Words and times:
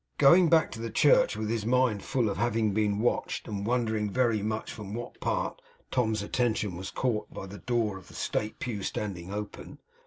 Going 0.17 0.49
back 0.49 0.71
to 0.71 0.79
the 0.81 0.89
church 0.89 1.37
with 1.37 1.47
his 1.47 1.63
mind 1.63 2.01
full 2.01 2.27
of 2.27 2.37
having 2.37 2.73
been 2.73 2.97
watched, 3.01 3.47
and 3.47 3.67
wondering 3.67 4.09
very 4.09 4.41
much 4.41 4.73
from 4.73 4.95
what 4.95 5.19
part, 5.19 5.61
Tom's 5.91 6.23
attention 6.23 6.75
was 6.75 6.89
caught 6.89 7.31
by 7.31 7.45
the 7.45 7.59
door 7.59 7.99
of 7.99 8.07
the 8.07 8.15
state 8.15 8.57
pew 8.57 8.81
standing 8.81 9.31
open. 9.31 9.77